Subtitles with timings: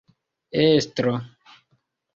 [0.73, 1.15] estro